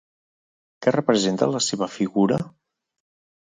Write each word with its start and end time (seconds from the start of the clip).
Què 0.85 0.93
representa 0.95 1.51
la 1.57 1.63
seva 1.67 1.91
figura? 2.01 2.43